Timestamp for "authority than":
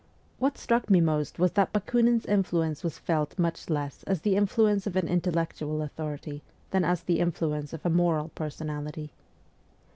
5.83-6.83